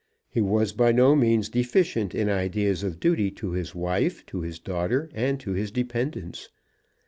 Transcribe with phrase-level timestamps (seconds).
[0.31, 4.57] He was by no means deficient in ideas of duty to his wife, to his
[4.57, 6.49] daughter, and to his dependents.